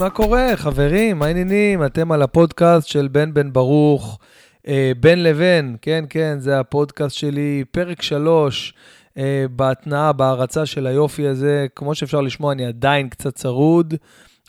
[0.00, 1.18] מה קורה, חברים?
[1.18, 1.84] מה העניינים?
[1.84, 4.18] אתם על הפודקאסט של בן בן ברוך,
[4.68, 8.74] אה, בין לבין, כן, כן, זה הפודקאסט שלי, פרק שלוש,
[9.18, 11.66] אה, בהתנאה, בהערצה של היופי הזה.
[11.74, 13.94] כמו שאפשר לשמוע, אני עדיין קצת צרוד,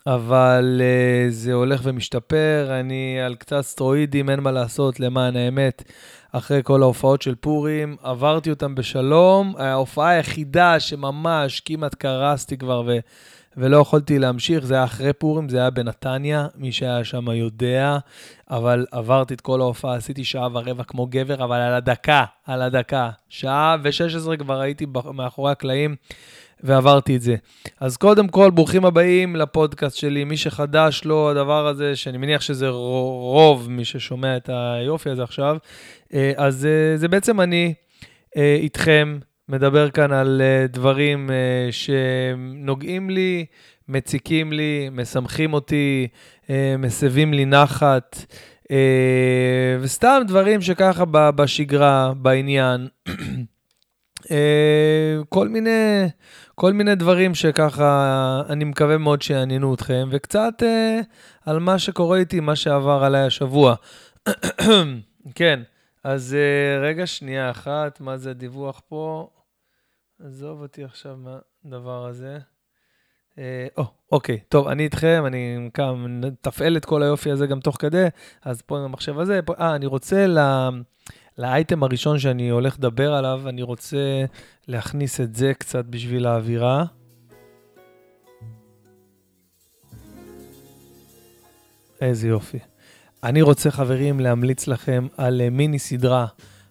[0.07, 2.67] אבל אה, זה הולך ומשתפר.
[2.79, 5.83] אני על קצת סטרואידים, אין מה לעשות, למען האמת.
[6.31, 9.53] אחרי כל ההופעות של פורים, עברתי אותם בשלום.
[9.57, 12.99] ההופעה היחידה שממש כמעט קרסתי כבר ו...
[13.57, 17.97] ולא יכולתי להמשיך, זה היה אחרי פורים, זה היה בנתניה, מי שהיה שם יודע,
[18.49, 23.09] אבל עברתי את כל ההופעה, עשיתי שעה ורבע כמו גבר, אבל על הדקה, על הדקה.
[23.29, 25.95] שעה ו-16 כבר הייתי מאחורי הקלעים.
[26.63, 27.35] ועברתי את זה.
[27.79, 30.23] אז קודם כל, ברוכים הבאים לפודקאסט שלי.
[30.23, 35.57] מי שחדש לו הדבר הזה, שאני מניח שזה רוב מי ששומע את היופי הזה עכשיו,
[36.13, 37.73] אה, אז אה, זה בעצם אני
[38.37, 39.19] אה, איתכם,
[39.51, 41.29] מדבר כאן על דברים
[41.71, 43.45] שנוגעים לי,
[43.87, 46.07] מציקים לי, משמחים אותי,
[46.79, 48.25] מסבים לי נחת,
[49.81, 52.87] וסתם דברים שככה בשגרה, בעניין.
[55.29, 56.07] כל מיני,
[56.55, 60.99] כל מיני דברים שככה, אני מקווה מאוד שיעניינו אתכם, וקצת אה,
[61.45, 63.75] על מה שקורה איתי, מה שעבר עליי השבוע.
[65.35, 65.59] כן,
[66.03, 69.29] אז אה, רגע, שנייה אחת, מה זה הדיווח פה?
[70.25, 72.39] עזוב אותי עכשיו מהדבר הזה.
[73.37, 77.75] אה, או, אוקיי, טוב, אני איתכם, אני קם, מתפעל את כל היופי הזה גם תוך
[77.79, 78.05] כדי,
[78.41, 80.39] אז פה עם המחשב הזה, אה, אני רוצה ל...
[81.37, 84.25] לאייטם הראשון שאני הולך לדבר עליו, אני רוצה
[84.67, 86.85] להכניס את זה קצת בשביל האווירה.
[92.01, 92.59] איזה יופי.
[93.23, 96.25] אני רוצה, חברים, להמליץ לכם על אה, מיני סדרה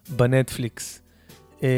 [0.09, 1.00] בנטפליקס.
[1.63, 1.69] אה,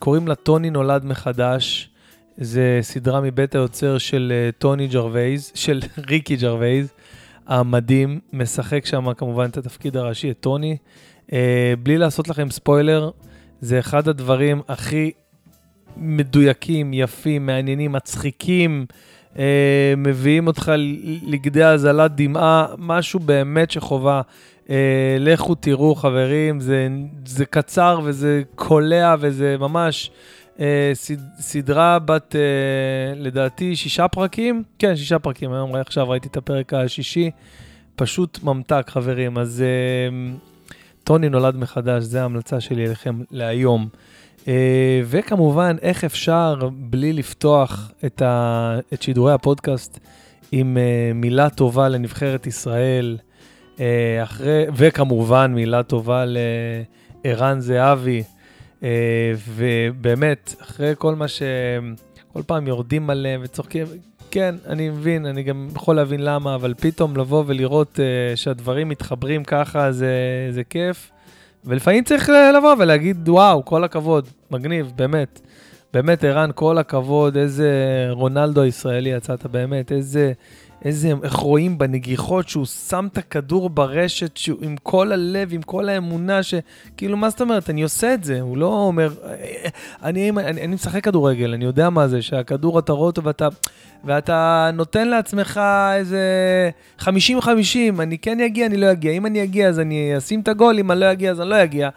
[0.00, 1.90] קוראים לה טוני נולד מחדש.
[2.36, 6.92] זה סדרה מבית היוצר של אה, טוני ג'רווייס, של ריקי ג'רווייס,
[7.46, 10.76] המדהים, משחק שם כמובן את התפקיד הראשי, את טוני.
[11.32, 13.10] אה, בלי לעשות לכם ספוילר,
[13.60, 15.10] זה אחד הדברים הכי
[15.96, 18.86] מדויקים, יפים, מעניינים, מצחיקים,
[19.38, 20.72] אה, מביאים אותך
[21.26, 24.20] לכדי הזלת דמעה, משהו באמת שחובה.
[24.70, 26.88] אה, לכו תראו, חברים, זה,
[27.26, 30.10] זה קצר וזה קולע וזה ממש
[30.60, 34.62] אה, סד, סדרה בת, אה, לדעתי, שישה פרקים?
[34.78, 37.30] כן, שישה פרקים, היום עכשיו ראיתי את הפרק השישי,
[37.96, 39.38] פשוט ממתק, חברים.
[39.38, 39.62] אז...
[39.62, 40.36] אה,
[41.08, 43.88] טוני נולד מחדש, זו ההמלצה שלי אליכם להיום.
[44.44, 44.48] Uh,
[45.04, 49.98] וכמובן, איך אפשר בלי לפתוח את, ה, את שידורי הפודקאסט
[50.52, 53.18] עם uh, מילה טובה לנבחרת ישראל,
[54.22, 56.24] אחרי, וכמובן מילה טובה
[57.24, 58.22] לערן זהבי,
[58.80, 58.84] uh,
[59.48, 61.26] ובאמת, אחרי כל מה.
[62.32, 63.86] כל פעם יורדים עליהם וצוחקים,
[64.30, 69.44] כן, אני מבין, אני גם יכול להבין למה, אבל פתאום לבוא ולראות uh, שהדברים מתחברים
[69.44, 70.12] ככה, זה,
[70.50, 71.10] זה כיף.
[71.64, 75.40] ולפעמים צריך לבוא ולהגיד, וואו, כל הכבוד, מגניב, באמת.
[75.92, 77.70] באמת, ערן, כל הכבוד, איזה
[78.10, 80.32] רונלדו הישראלי יצאת, באמת, איזה,
[80.84, 85.88] איזה, איך רואים בנגיחות שהוא שם את הכדור ברשת, שהוא עם כל הלב, עם כל
[85.88, 89.10] האמונה, שכאילו, מה זאת אומרת, אני עושה את זה, הוא לא אומר,
[90.02, 93.48] אני, אני, אני, אני משחק כדורגל, אני יודע מה זה, שהכדור אתה רואה אותו ואתה,
[94.04, 95.60] ואתה נותן לעצמך
[95.94, 96.20] איזה
[97.00, 97.06] 50-50,
[97.98, 100.90] אני כן אגיע, אני לא אגיע, אם אני אגיע אז אני אשים את הגול, אם
[100.90, 101.88] אני לא אגיע אז אני לא אגיע.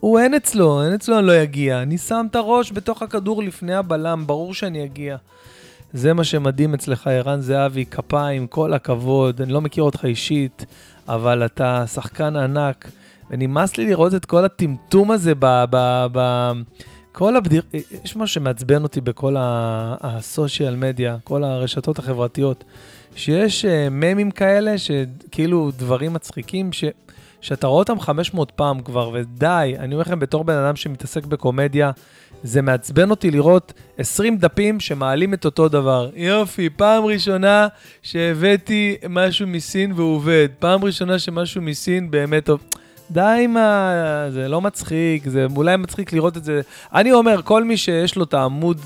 [0.00, 1.82] הוא אין אצלו, אין אצלו אני לא אגיע.
[1.82, 5.16] אני שם את הראש בתוך הכדור לפני הבלם, ברור שאני אגיע.
[5.92, 9.40] זה מה שמדהים אצלך, ערן זהבי, כפיים, כל הכבוד.
[9.40, 10.66] אני לא מכיר אותך אישית,
[11.08, 12.90] אבל אתה שחקן ענק,
[13.30, 15.64] ונמאס לי לראות את כל הטמטום הזה ב...
[15.70, 16.52] ב, ב
[17.12, 17.62] כל הבדיר...
[18.04, 19.36] יש משהו שמעצבן אותי בכל
[20.00, 22.64] הסושיאל מדיה, כל הרשתות החברתיות,
[23.14, 26.84] שיש uh, ממים כאלה, שכאילו דברים מצחיקים, ש...
[27.40, 31.90] שאתה רואה אותם 500 פעם כבר, ודי, אני אומר לכם, בתור בן אדם שמתעסק בקומדיה,
[32.42, 36.10] זה מעצבן אותי לראות 20 דפים שמעלים את אותו דבר.
[36.14, 37.68] יופי, פעם ראשונה
[38.02, 40.48] שהבאתי משהו מסין והוא עובד.
[40.58, 42.60] פעם ראשונה שמשהו מסין באמת טוב.
[43.10, 44.26] די עם ה...
[44.30, 46.60] זה לא מצחיק, זה אולי מצחיק לראות את זה.
[46.94, 48.80] אני אומר, כל מי שיש לו את העמוד,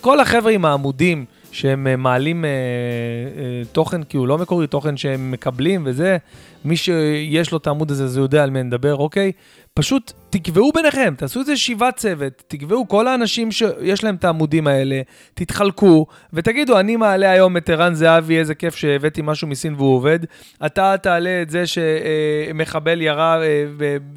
[0.00, 1.24] כל החבר'ה עם העמודים
[1.56, 6.16] שהם אה, מעלים אה, אה, תוכן כאילו לא מקורי, תוכן שהם מקבלים וזה,
[6.64, 9.32] מי שיש לו את העמוד הזה, זה יודע על מי נדבר, אוקיי?
[9.76, 15.00] פשוט תקבעו ביניכם, תעשו איזה ישיבת צוות, תקבעו כל האנשים שיש להם את העמודים האלה,
[15.34, 20.18] תתחלקו, ותגידו, אני מעלה היום את ערן זהבי, איזה כיף שהבאתי משהו מסין והוא עובד.
[20.66, 23.64] אתה תעלה את זה שמחבל ירה אה,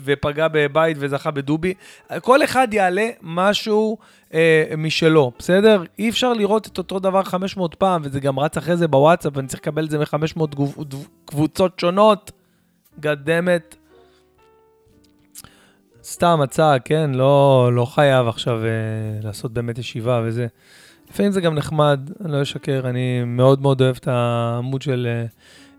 [0.04, 1.74] ופגע בבית וזכה בדובי.
[2.22, 3.98] כל אחד יעלה משהו
[4.34, 5.84] אה, משלו, בסדר?
[6.00, 9.48] אי אפשר לראות את אותו דבר 500 פעם, וזה גם רץ אחרי זה בוואטסאפ, ואני
[9.48, 10.56] צריך לקבל את זה מ-500
[11.26, 12.32] קבוצות שונות.
[13.00, 13.76] גדמת.
[16.10, 17.12] סתם הצעה, כן?
[17.14, 18.70] לא, לא חייב עכשיו אה,
[19.24, 20.48] לעשות באמת ישיבה וזה.
[21.10, 25.26] לפעמים זה גם נחמד, אני לא אשקר, אני מאוד מאוד אוהב את העמוד של, אה,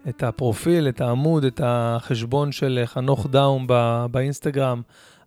[0.08, 4.82] את הפרופיל, את העמוד, את החשבון של אה, חנוך דאום בא, באינסטגרם.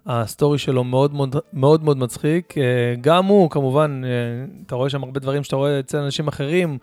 [0.05, 2.57] הסטורי שלו מאוד מאוד, מאוד מאוד מצחיק.
[2.57, 2.63] אה,
[3.01, 4.01] גם הוא, כמובן,
[4.65, 6.77] אתה רואה שם הרבה דברים שאתה רואה אצל אנשים אחרים,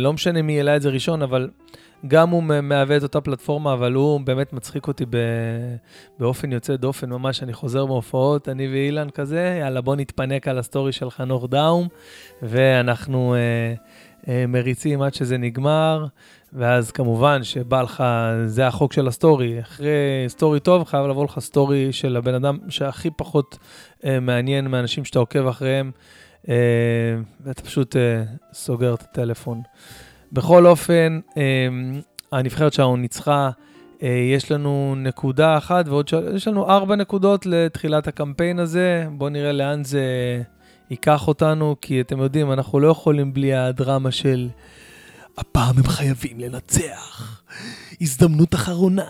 [0.00, 1.48] לא משנה מי העלה את זה ראשון, אבל
[2.06, 5.04] גם הוא מהווה את אותה פלטפורמה, אבל הוא באמת מצחיק אותי
[6.18, 10.92] באופן יוצא דופן, ממש, אני חוזר מהופעות, אני ואילן כזה, יאללה, בוא נתפנק על הסטורי
[10.92, 11.88] של חנוך דאום,
[12.42, 13.74] ואנחנו אה,
[14.28, 16.06] אה, מריצים עד שזה נגמר,
[16.52, 18.04] ואז כמובן שבא לך,
[18.46, 23.10] זה החוק של הסטורי, אחרי סטורי טוב, חייב לבוא לך סטורי של הבן אדם שהכי
[23.10, 23.58] פחות
[24.04, 25.90] אה, מעניין מהאנשים שאתה עוקב אחריהם,
[26.48, 26.54] אה,
[27.40, 28.22] ואתה פשוט אה,
[28.52, 29.62] סוגר את הטלפון.
[30.34, 32.00] בכל אופן, אמ,
[32.32, 33.50] הנבחרת שלנו ניצחה.
[34.02, 36.14] אה, יש לנו נקודה אחת ועוד ש...
[36.34, 39.06] יש לנו ארבע נקודות לתחילת הקמפיין הזה.
[39.10, 40.02] בואו נראה לאן זה
[40.90, 44.48] ייקח אותנו, כי אתם יודעים, אנחנו לא יכולים בלי הדרמה של
[45.38, 47.42] הפעם הם חייבים לנצח,
[48.00, 49.06] הזדמנות אחרונה.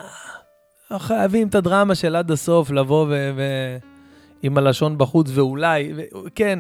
[0.93, 3.31] חייבים את הדרמה של עד הסוף לבוא ו...
[3.37, 3.43] ו...
[4.43, 6.03] עם הלשון בחוץ, ואולי, ו...
[6.35, 6.59] כן,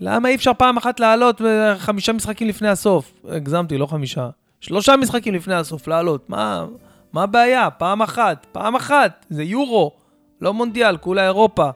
[0.00, 1.40] למה אי אפשר פעם אחת לעלות
[1.78, 3.12] חמישה משחקים לפני הסוף?
[3.28, 4.30] הגזמתי, לא חמישה.
[4.60, 6.30] שלושה משחקים לפני הסוף לעלות.
[6.30, 6.66] מה,
[7.12, 7.70] מה הבעיה?
[7.70, 9.26] פעם אחת, פעם אחת.
[9.30, 9.92] זה יורו,
[10.40, 11.70] לא מונדיאל, כולה אירופה.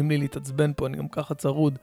[0.00, 1.78] אין לי להתעצבן פה, אני גם ככה צרוד.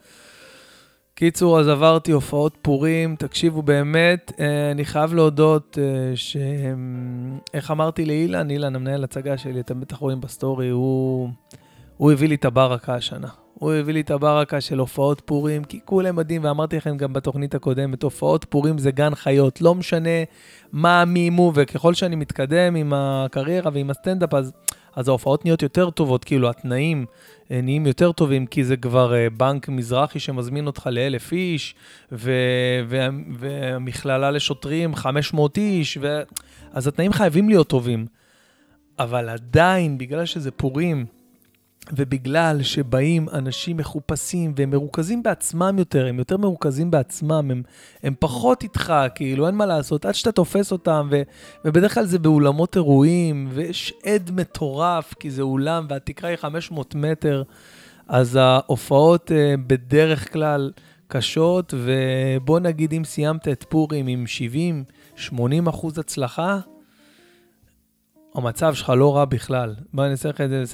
[1.15, 6.37] קיצור, אז עברתי הופעות פורים, תקשיבו באמת, אה, אני חייב להודות אה, ש...
[7.53, 11.29] איך אמרתי לאילן, אילן, המנהל הצגה שלי, אתם בטח רואים בסטורי, הוא,
[11.97, 13.27] הוא הביא לי את הברקה השנה.
[13.59, 17.55] הוא הביא לי את הברקה של הופעות פורים, כי כולם מדהים, ואמרתי לכם גם בתוכנית
[17.55, 20.09] הקודמת, הופעות פורים זה גן חיות, לא משנה
[20.71, 24.51] מה, מי, מו, וככל שאני מתקדם עם הקריירה ועם הסטנדאפ, אז,
[24.95, 27.05] אז ההופעות נהיות יותר טובות, כאילו התנאים
[27.51, 31.75] אה, נהיים יותר טובים, כי זה כבר אה, בנק מזרחי שמזמין אותך לאלף איש,
[32.11, 32.31] ו,
[32.87, 32.97] ו,
[33.37, 36.21] והמכללה לשוטרים 500 איש, ו,
[36.71, 38.05] אז התנאים חייבים להיות טובים.
[38.99, 41.05] אבל עדיין, בגלל שזה פורים,
[41.93, 47.63] ובגלל שבאים אנשים מחופשים והם מרוכזים בעצמם יותר, הם יותר מרוכזים בעצמם, הם,
[48.03, 51.21] הם פחות איתך, כאילו, אין מה לעשות, עד שאתה תופס אותם, ו,
[51.65, 57.43] ובדרך כלל זה באולמות אירועים, ויש עד מטורף, כי זה אולם והתקרה היא 500 מטר,
[58.07, 59.33] אז ההופעות uh,
[59.67, 60.71] בדרך כלל
[61.07, 64.25] קשות, ובוא נגיד אם סיימת את פורים עם
[65.17, 66.59] 70-80 אחוז הצלחה,
[68.35, 69.75] המצב שלך לא רע בכלל.
[69.93, 70.29] בוא ננסה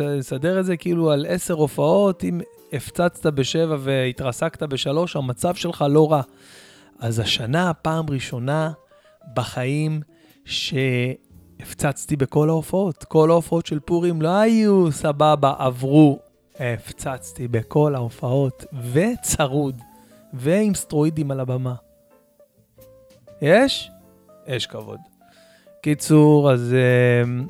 [0.06, 2.42] לסדר את זה, כאילו על עשר הופעות, אם
[2.74, 6.22] הפצצת בשבע והתרסקת בשלוש, המצב שלך לא רע.
[7.00, 8.72] אז השנה, פעם ראשונה
[9.36, 10.02] בחיים
[10.46, 13.04] שהפצצתי בכל ההופעות.
[13.04, 16.19] כל ההופעות של פורים לא היו סבבה, עברו.
[16.60, 19.82] הפצצתי בכל ההופעות, וצרוד,
[20.34, 21.75] ועם סטרואידים על הבמה.
[23.41, 23.91] יש?
[24.48, 25.11] יש כבוד.
[25.81, 26.75] קיצור, אז,
[27.23, 27.47] אמ,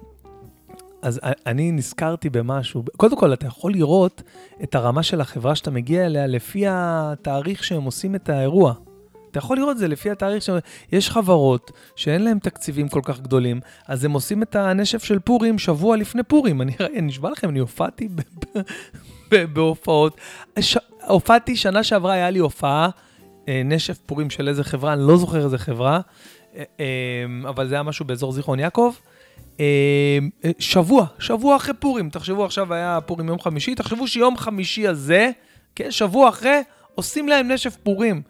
[1.01, 2.83] אז אני נזכרתי במשהו.
[2.97, 4.21] קודם כל, אתה יכול לראות
[4.63, 8.73] את הרמה של החברה שאתה מגיע אליה לפי התאריך שהם עושים את האירוע.
[9.31, 10.50] אתה יכול לראות את זה לפי התאריך ש...
[10.91, 15.59] יש חברות שאין להן תקציבים כל כך גדולים, אז הם עושים את הנשף של פורים
[15.59, 16.61] שבוע לפני פורים.
[16.61, 18.09] אני נשבע לכם, אני הופעתי
[19.53, 20.17] בהופעות.
[20.59, 20.77] ש...
[21.07, 22.89] הופעתי, שנה שעברה היה לי הופעה,
[23.47, 26.00] אה, נשף פורים של איזה חברה, אני לא זוכר איזה חברה.
[26.55, 28.93] אה, אה, אבל זה היה משהו באזור זיכרון יעקב.
[29.60, 30.20] אה,
[30.60, 35.31] שבוע, שבוע אחרי פורים, תחשבו עכשיו היה פורים יום חמישי, תחשבו שיום חמישי הזה,
[35.75, 36.62] כן, שבוע אחרי,
[36.96, 38.22] עושים להם נשף פורים.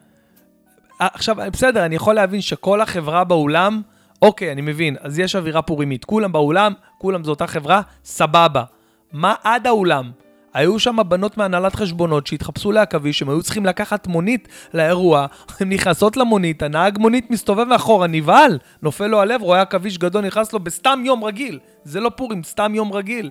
[1.00, 3.82] עכשיו, בסדר, אני יכול להבין שכל החברה באולם,
[4.22, 6.06] אוקיי, אני מבין, אז יש אווירה פורימית.
[6.06, 8.64] כולם באולם, כולם זו אותה חברה, סבבה.
[9.12, 10.12] מה עד האולם?
[10.54, 15.26] היו שם בנות מהנהלת חשבונות שהתחפשו לעכביש, הם היו צריכים לקחת מונית לאירוע,
[15.60, 20.54] הן נכנסות למונית, הנהג מונית מסתובב מאחורה, נבהל, נופל לו הלב, רואה עכביש גדול, נכנס
[20.54, 21.60] לו בסתם יום רגיל.
[21.84, 23.30] זה לא פורים, סתם יום רגיל.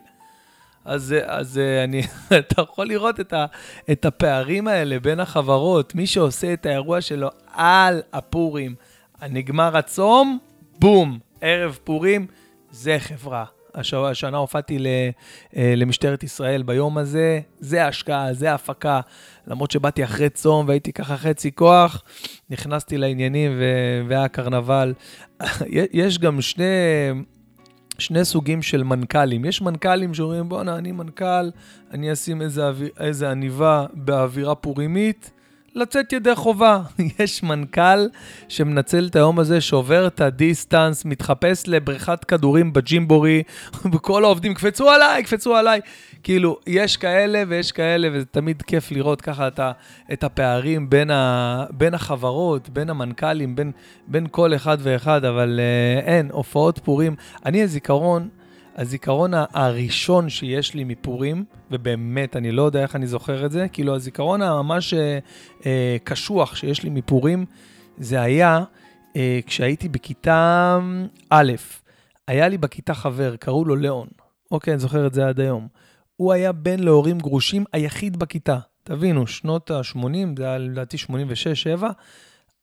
[0.84, 2.02] אז, אז אני,
[2.38, 3.46] אתה יכול לראות את, ה,
[3.92, 5.94] את הפערים האלה בין החברות.
[5.94, 8.74] מי שעושה את האירוע שלו על הפורים,
[9.30, 10.38] נגמר הצום,
[10.78, 12.26] בום, ערב פורים,
[12.70, 13.44] זה חברה.
[13.74, 14.78] השנה הופעתי
[15.56, 19.00] אה, למשטרת ישראל ביום הזה, זה ההשקעה, זה ההפקה.
[19.46, 22.02] למרות שבאתי אחרי צום והייתי ככה חצי כוח,
[22.50, 23.52] נכנסתי לעניינים
[24.08, 24.94] והיה קרנבל.
[25.92, 26.64] יש גם שני,
[27.98, 29.44] שני סוגים של מנכ"לים.
[29.44, 31.50] יש מנכ"לים שאומרים, בואנה, אני מנכ"ל,
[31.90, 35.30] אני אשים איזה, אויר, איזה עניבה באווירה פורימית,
[35.74, 36.80] לצאת ידי חובה.
[37.18, 38.08] יש מנכ"ל
[38.48, 43.42] שמנצל את היום הזה, שובר את הדיסטנס, מתחפש לבריכת כדורים בג'ימבורי,
[43.92, 45.80] וכל העובדים, קפצו עליי, קפצו עליי.
[46.22, 49.72] כאילו, יש כאלה ויש כאלה, וזה תמיד כיף לראות ככה את, ה,
[50.12, 53.72] את הפערים בין, ה, בין החברות, בין המנכ"לים, בין,
[54.06, 57.16] בין כל אחד ואחד, אבל uh, אין, הופעות פורים.
[57.46, 58.28] אני, הזיכרון,
[58.76, 63.94] הזיכרון הראשון שיש לי מפורים, ובאמת, אני לא יודע איך אני זוכר את זה, כאילו
[63.94, 65.18] הזיכרון הממש אה,
[65.66, 67.46] אה, קשוח שיש לי מפורים,
[67.98, 68.64] זה היה
[69.16, 70.78] אה, כשהייתי בכיתה
[71.30, 71.52] א',
[72.28, 74.08] היה לי בכיתה חבר, קראו לו ליאון.
[74.50, 75.68] אוקיי, אני זוכר את זה עד היום.
[76.16, 78.58] הוא היה בן להורים גרושים היחיד בכיתה.
[78.82, 79.98] תבינו, שנות ה-80,
[80.36, 80.96] זה היה לדעתי
[81.80, 81.84] 86-7,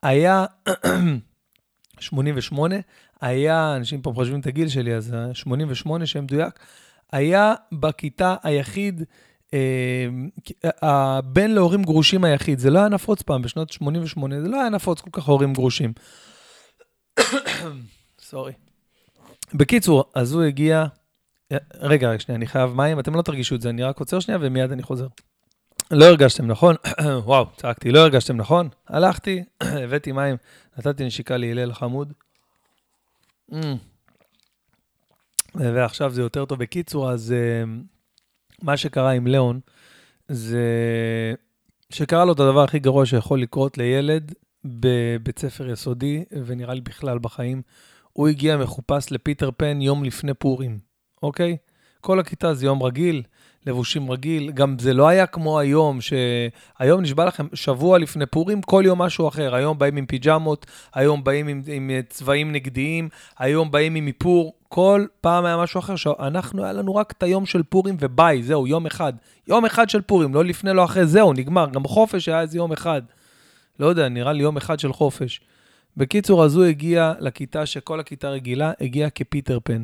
[0.04, 0.46] היה
[2.00, 2.76] 88,
[3.22, 6.60] היה, אנשים פה חושבים את הגיל שלי, אז 88, שם מדויק,
[7.12, 9.04] היה בכיתה היחיד,
[9.54, 10.08] אה,
[10.82, 12.60] הבן להורים גרושים היחיד.
[12.60, 15.94] זה לא היה נפוץ פעם, בשנות 88, זה לא היה נפוץ כל כך הורים גרושים.
[18.20, 18.54] סורי.
[19.54, 20.86] בקיצור, אז הוא הגיע,
[21.74, 24.40] רגע, רגע, שנייה, אני חייב מים, אתם לא תרגישו את זה, אני רק עוצר שנייה
[24.42, 25.08] ומיד אני חוזר.
[25.92, 26.76] לא הרגשתם נכון?
[27.26, 28.70] וואו, צעקתי, לא הרגשתם נכון?
[28.88, 29.44] הלכתי,
[29.84, 30.36] הבאתי מים,
[30.78, 32.14] נתתי נשיקה להלל חמוד.
[33.52, 33.56] Mm.
[35.56, 36.60] ועכשיו זה יותר טוב.
[36.60, 37.70] בקיצור, אז uh,
[38.62, 39.60] מה שקרה עם ליאון,
[40.28, 40.64] זה
[41.90, 44.34] שקרה לו את הדבר הכי גרוע שיכול לקרות לילד
[44.66, 47.62] בבית ספר יסודי, ונראה לי בכלל בחיים.
[48.14, 50.80] הוא הגיע מחופש לפיטר פן יום לפני פורים,
[51.24, 51.58] אוקיי?
[52.02, 53.24] כל הכיתה זה יום רגיל,
[53.68, 54.52] לבושים רגיל.
[54.52, 59.28] גם זה לא היה כמו היום, שהיום נשבע לכם, שבוע לפני פורים, כל יום משהו
[59.28, 59.56] אחר.
[59.56, 65.06] היום באים עם פיג'מות, היום באים עם, עם צבעים נגדיים, היום באים עם איפור, כל
[65.22, 65.96] פעם היה משהו אחר.
[66.20, 69.14] אנחנו, היה לנו רק את היום של פורים וביי, זהו, יום אחד.
[69.48, 71.70] יום אחד של פורים, לא לפני, לא אחרי, זהו, נגמר.
[71.70, 73.02] גם חופש היה איזה יום אחד.
[73.80, 75.42] לא יודע, נראה לי יום אחד של חופש.
[75.98, 79.84] בקיצור, אז הוא הגיע לכיתה שכל הכיתה רגילה, הגיע כפיטר פן.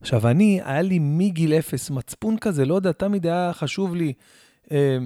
[0.00, 4.12] עכשיו, אני, היה לי מגיל אפס מצפון כזה, לא יודע, תמיד היה חשוב לי
[4.72, 4.98] אה,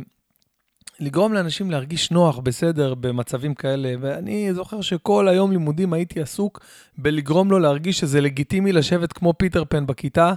[1.00, 3.94] לגרום לאנשים להרגיש נוח, בסדר, במצבים כאלה.
[4.00, 6.60] ואני זוכר שכל היום לימודים הייתי עסוק
[6.98, 10.32] בלגרום לו להרגיש שזה לגיטימי לשבת כמו פיטר פן בכיתה,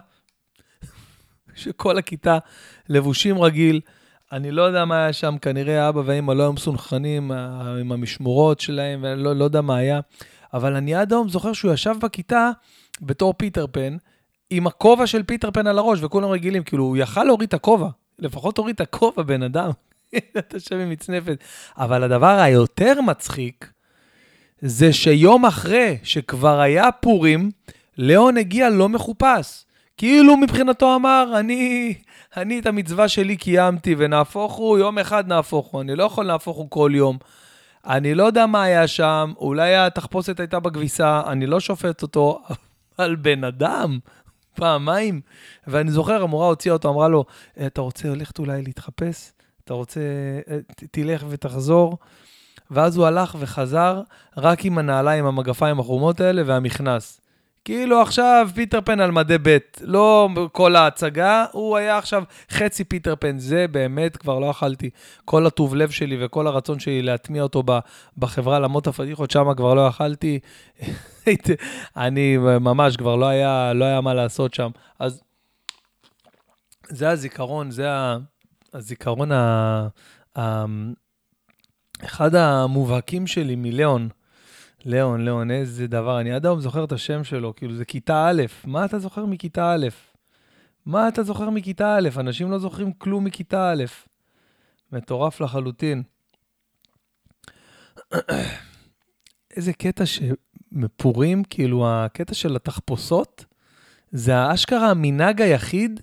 [1.55, 2.37] שכל הכיתה
[2.89, 3.81] לבושים רגיל.
[4.31, 8.59] אני לא יודע מה היה שם, כנראה אבא ואמא לא היו מסונכרנים אה, עם המשמורות
[8.59, 9.99] שלהם, ואני לא, לא יודע מה היה.
[10.53, 12.51] אבל אני עד היום זוכר שהוא ישב בכיתה
[13.01, 13.97] בתור פיטר פן,
[14.49, 17.89] עם הכובע של פיטר פן על הראש, וכולם רגילים, כאילו, הוא יכל להוריד את הכובע.
[18.19, 19.69] לפחות תוריד את הכובע, בן אדם.
[20.37, 21.43] אתה יושב עם מצנפת.
[21.77, 23.71] אבל הדבר היותר מצחיק,
[24.61, 27.51] זה שיום אחרי שכבר היה פורים,
[27.97, 29.65] ליאון הגיע לא מחופש.
[29.97, 31.93] כאילו מבחינתו אמר, אני,
[32.37, 35.81] אני את המצווה שלי קיימתי, ונהפוך הוא, יום אחד נהפוך הוא.
[35.81, 37.17] אני לא יכול להפוך הוא כל יום.
[37.85, 42.41] אני לא יודע מה היה שם, אולי התחפושת הייתה בכביסה, אני לא שופט אותו,
[42.99, 43.99] אבל בן אדם,
[44.57, 45.21] פעמיים.
[45.67, 47.25] ואני זוכר, המורה הוציאה אותו, אמרה לו,
[47.65, 49.31] אתה רוצה ללכת אולי להתחפש?
[49.63, 49.99] אתה רוצה,
[50.91, 51.97] תלך ותחזור.
[52.71, 54.01] ואז הוא הלך וחזר
[54.37, 57.21] רק עם הנעליים, המגפיים החומות האלה והמכנס.
[57.67, 63.15] כאילו עכשיו פיטר פן על מדי ב', לא כל ההצגה, הוא היה עכשיו חצי פיטר
[63.19, 63.37] פן.
[63.39, 64.89] זה באמת כבר לא אכלתי.
[65.25, 67.63] כל הטוב לב שלי וכל הרצון שלי להטמיע אותו
[68.17, 70.39] בחברה למות הפדיחות, שם כבר לא אכלתי.
[71.97, 74.69] אני ממש, כבר לא היה, לא היה מה לעשות שם.
[74.99, 75.21] אז
[76.89, 77.87] זה הזיכרון, זה
[78.73, 79.87] הזיכרון, ה...
[80.37, 80.65] ה...
[82.03, 84.09] אחד המובהקים שלי מליאון.
[84.85, 88.41] ליאון, ליאון, איזה דבר, אני עד היום זוכר את השם שלו, כאילו זה כיתה א',
[88.65, 89.87] מה אתה זוכר מכיתה א'?
[90.85, 92.09] מה אתה זוכר מכיתה א'?
[92.17, 93.83] אנשים לא זוכרים כלום מכיתה א'.
[94.91, 96.03] מטורף לחלוטין.
[99.55, 103.45] איזה קטע שמפורים, כאילו הקטע של התחפושות,
[104.11, 105.99] זה האשכרה המנהג היחיד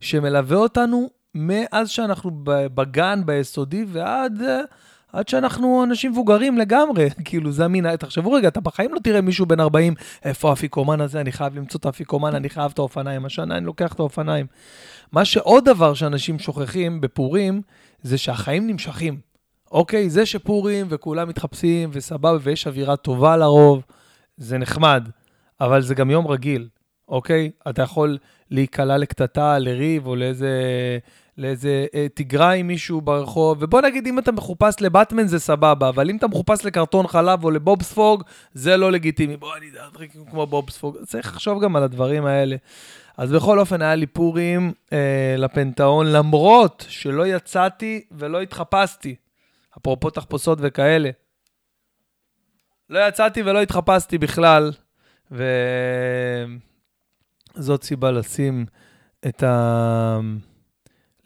[0.00, 4.42] שמלווה אותנו מאז שאנחנו בגן, ביסודי, ועד
[5.16, 7.08] עד שאנחנו אנשים מבוגרים לגמרי.
[7.24, 7.96] כאילו, זה המנהג.
[7.96, 9.94] תחשבו רגע, אתה בחיים לא תראה מישהו בן 40,
[10.24, 13.26] איפה האפיקומן הזה, אני חייב למצוא את האפיקומן, אני חייב את האופניים.
[13.26, 14.46] השנה אני לוקח את האופניים.
[15.12, 17.62] מה שעוד דבר שאנשים שוכחים בפורים,
[18.02, 19.20] זה שהחיים נמשכים.
[19.72, 23.82] אוקיי, זה שפורים וכולם מתחפשים וסבבה ויש אווירה טובה לרוב,
[24.36, 25.08] זה נחמד,
[25.60, 26.68] אבל זה גם יום רגיל,
[27.08, 27.50] אוקיי?
[27.68, 28.18] אתה יכול
[28.50, 30.50] להיקלע לקטטה, לריב או לאיזה,
[31.38, 36.10] לאיזה אה, תגרה עם מישהו ברחוב, ובוא נגיד, אם אתה מחופש לבטמן זה סבבה, אבל
[36.10, 38.22] אם אתה מחופש לקרטון חלב או לבובספוג,
[38.54, 39.36] זה לא לגיטימי.
[39.36, 40.96] בוא, אני אדריק כמו בובספוג.
[41.04, 42.56] צריך לחשוב גם על הדברים האלה.
[43.16, 49.14] אז בכל אופן, היה לי פורים אה, לפנתאון, למרות שלא יצאתי ולא התחפשתי.
[49.78, 51.10] אפרופו תחפושות וכאלה.
[52.90, 54.72] לא יצאתי ולא התחפשתי בכלל,
[57.56, 58.66] וזאת סיבה לשים
[59.26, 59.42] את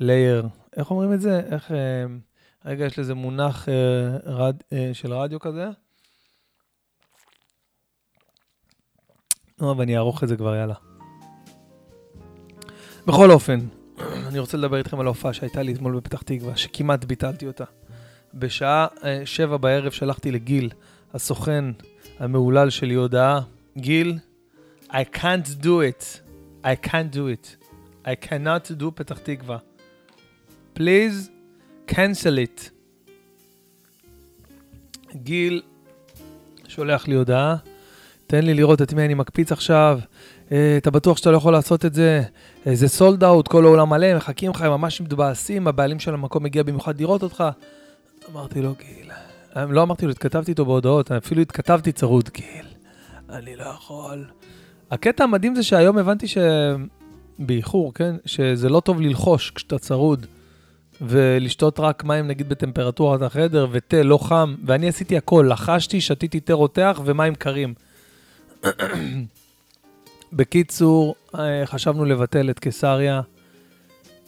[0.01, 1.41] ה-layer, איך אומרים את זה?
[1.51, 1.73] איך...
[1.73, 2.05] אה,
[2.65, 5.69] רגע, יש לזה מונח אה, רד, אה, של רדיו כזה.
[9.61, 10.75] נו, אבל אני אערוך את זה כבר, יאללה.
[13.07, 13.61] בכל אופן,
[14.29, 17.65] אני רוצה לדבר איתכם על ההופעה שהייתה לי אתמול בפתח תקווה, שכמעט ביטלתי אותה.
[18.35, 18.87] בשעה
[19.25, 20.71] שבע בערב שלחתי לגיל,
[21.15, 21.65] הסוכן
[22.19, 23.41] המהולל שלי, הודעה,
[23.79, 24.19] גיל,
[24.91, 26.21] I can't do it.
[26.65, 27.57] I can't do it.
[28.05, 29.59] I cannot do פתח תקווה.
[30.79, 31.31] Please,
[31.89, 32.71] cancel it.
[35.15, 35.63] גיל
[36.69, 37.57] שולח לי הודעה,
[38.27, 40.01] תן לי לראות את מי אני מקפיץ עכשיו,
[40.53, 42.23] אה, אתה בטוח שאתה לא יכול לעשות את זה?
[42.67, 46.43] אה, זה סולד אאוט, כל העולם מלא, מחכים לך, הם ממש מתבאסים, הבעלים של המקום
[46.43, 47.45] מגיע במיוחד לראות אותך.
[48.33, 49.11] אמרתי לו, גיל,
[49.57, 52.67] אה, לא אמרתי לו, התכתבתי איתו בהודעות, אפילו התכתבתי צרוד, גיל,
[53.31, 54.25] אני לא יכול.
[54.91, 56.39] הקטע המדהים זה שהיום הבנתי ש...
[57.41, 58.17] באיחור, כן?
[58.27, 60.27] שזה לא טוב ללחוש כשאתה צרוד,
[61.01, 66.53] ולשתות רק מים נגיד בטמפרטורת החדר, ותה לא חם, ואני עשיתי הכל, לחשתי, שתיתי תה
[66.53, 67.75] רותח ומים קרים.
[70.33, 73.21] בקיצור, אה, חשבנו לבטל את קיסריה,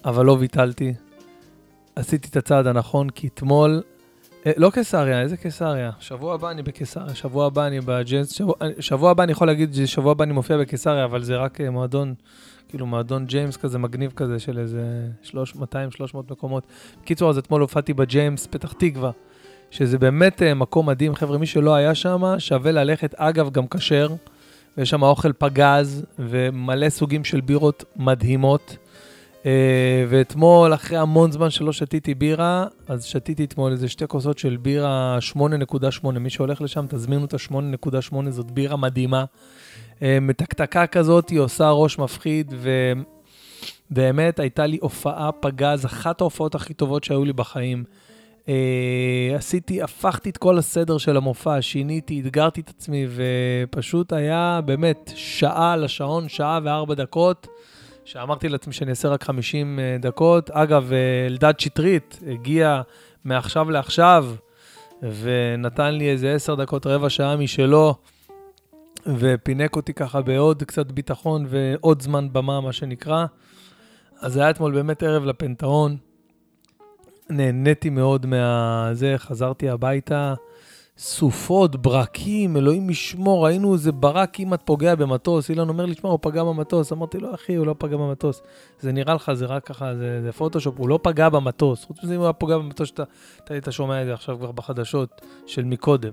[0.05, 0.95] אבל לא ביטלתי.
[1.97, 3.83] עשיתי את הצעד הנכון, כי אתמול
[4.47, 5.91] אה, לא קיסריה, איזה קיסריה?
[6.01, 9.75] שבוע הבא אני בקיסריה, שבוע הבא אני בג'יימס, שבוע, אה, שבוע הבא אני יכול להגיד
[9.75, 12.15] ששבוע הבא אני מופיע בקיסריה, אבל זה רק מועדון,
[12.73, 15.35] כאילו מועדון ג'יימס כזה מגניב כזה של איזה 200-300
[16.31, 16.67] מקומות.
[17.03, 19.11] בקיצור, אז אתמול הופעתי בג'יימס, פתח תקווה,
[19.71, 24.09] שזה באמת מקום מדהים, חבר'ה, מי שלא היה שם, שווה ללכת, אגב, גם כשר,
[24.77, 28.77] ויש שם אוכל פגז ומלא סוגים של בירות מדהימות.
[29.43, 29.45] Uh,
[30.09, 35.19] ואתמול, אחרי המון זמן שלא שתיתי בירה, אז שתיתי אתמול איזה שתי כוסות של בירה
[35.33, 36.11] 8.8.
[36.11, 39.25] מי שהולך לשם, תזמינו את ה-8.8, זאת בירה מדהימה.
[40.03, 42.55] Uh, מתקתקה כזאת, היא עושה ראש מפחיד,
[43.91, 47.85] ובאמת הייתה לי הופעה פגז, אחת ההופעות הכי טובות שהיו לי בחיים.
[48.41, 48.49] Uh,
[49.37, 55.77] עשיתי, הפכתי את כל הסדר של המופע, שיניתי, אתגרתי את עצמי, ופשוט היה באמת שעה
[55.77, 57.47] לשעון, שעה וארבע דקות.
[58.05, 60.51] שאמרתי לעצמי שאני אעשה רק 50 אה, דקות.
[60.51, 62.83] אגב, אה, אלדד שטרית הגיע
[63.25, 64.27] מעכשיו לעכשיו,
[65.03, 67.95] ונתן לי איזה 10 דקות, רבע שעה משלו,
[69.07, 73.27] ופינק אותי ככה בעוד קצת ביטחון ועוד זמן במה, מה שנקרא.
[74.21, 75.97] אז היה אתמול באמת ערב לפנתאון.
[77.31, 80.35] נהניתי מאוד מהזה, חזרתי הביתה.
[80.99, 86.19] סופות, ברקים, אלוהים ישמור, ראינו איזה ברק כמעט פוגע במטוס, אילן אומר לי, שמע, הוא
[86.23, 86.93] פגע במטוס.
[86.93, 88.43] אמרתי לו, אחי, הוא לא פגע במטוס.
[88.81, 91.85] זה נראה לך, זה רק ככה, זה, זה פוטושופ, הוא לא פגע במטוס.
[91.85, 93.05] חוץ מזה, אם הוא היה פוגע במטוס, שאתה
[93.51, 96.13] היית שומע את זה עכשיו כבר בחדשות של מקודם.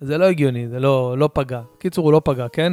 [0.00, 1.60] זה לא הגיוני, זה לא, לא פגע.
[1.78, 2.72] קיצור, הוא לא פגע, כן?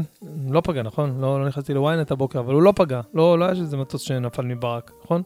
[0.50, 1.22] לא פגע, נכון?
[1.22, 3.02] לא, לא נכנסתי לוויינט הבוקר, אבל הוא לא פגע.
[3.14, 5.22] לא, לא היה שזה מטוס שנפל מברק, נכון?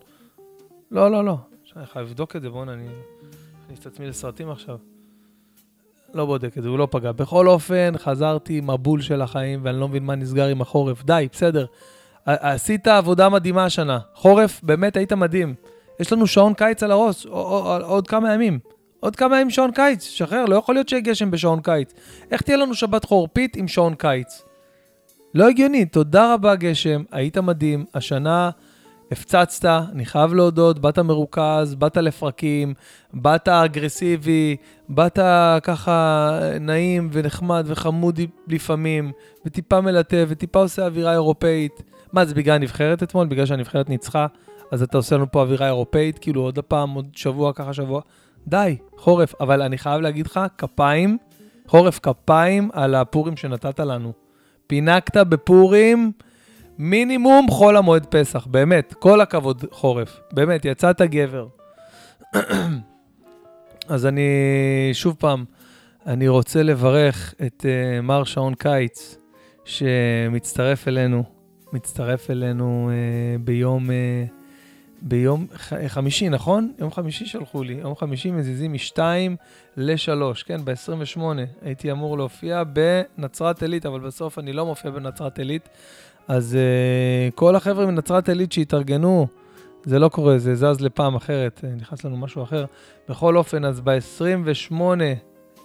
[0.92, 1.38] לא, לא, לא.
[1.76, 2.88] אני חייב לבדוק את זה, בוא'נה, אני
[3.66, 4.78] אכניס את עצמי לסרטים עכשיו.
[6.14, 7.12] לא בודק את זה, הוא לא פגע.
[7.12, 11.04] בכל אופן, חזרתי עם הבול של החיים, ואני לא מבין מה נסגר עם החורף.
[11.04, 11.66] די, בסדר.
[12.26, 14.00] עשית עבודה מדהימה השנה.
[14.14, 15.56] חורף, באמת היית מדהים.
[16.00, 17.26] יש לנו שעון קיץ על הראש,
[17.84, 18.60] עוד כמה ימים.
[19.00, 21.94] עוד כמה ימים שעון קיץ, שחרר, לא יכול להיות שיהיה גשם בשעון קיץ.
[22.32, 24.42] איך תהיה לנו שבת חורפית עם שעון קיץ?
[25.34, 27.86] לא הגיוני, תודה רבה גשם, היית מדהים.
[27.94, 28.50] השנה
[29.12, 32.74] הפצצת, אני חייב להודות, באת מרוכז, באת לפרקים,
[33.14, 34.56] באת אגרסיבי,
[34.90, 35.20] באת
[35.64, 39.12] ככה נעים ונחמד וחמוד לפעמים,
[39.46, 41.84] וטיפה מלטף, וטיפה עושה אווירה אירופאית.
[42.14, 43.28] מה, זה בגלל הנבחרת אתמול?
[43.28, 44.28] בגלל שהנבחרת ניצחה?
[44.72, 48.02] אז אתה עושה לנו פה אווירה אירופאית, כאילו עוד פעם, עוד שבוע, ככה שבוע?
[48.48, 49.34] די, חורף.
[49.42, 51.18] אבל אני חייב להגיד לך, כפיים,
[51.68, 54.14] חורף כפיים על הפורים שנתת לנו.
[54.68, 56.12] פינקת בפורים.
[56.78, 61.48] מינימום חול המועד פסח, באמת, כל הכבוד חורף, באמת, יצאת גבר.
[63.90, 64.30] אז אני,
[64.94, 65.46] שוב פעם,
[66.08, 69.18] אני רוצה לברך את uh, מר שעון קיץ,
[69.66, 71.24] שמצטרף אלינו,
[71.74, 73.92] מצטרף אלינו uh, ביום, uh,
[75.02, 75.48] ביום
[75.88, 76.72] חמישי, נכון?
[76.80, 79.00] יום חמישי שלחו לי, יום חמישי מזיזים מ-2
[79.78, 81.22] ל-3, כן, ב-28.
[81.62, 82.64] הייתי אמור להופיע
[83.18, 85.70] בנצרת עילית, אבל בסוף אני לא מופיע בנצרת עילית.
[86.28, 89.28] אז uh, כל החבר'ה מנצרת עילית שהתארגנו,
[89.84, 92.66] זה לא קורה, זה זז לפעם אחרת, אה, נכנס לנו משהו אחר.
[93.10, 94.74] בכל אופן, אז ב-28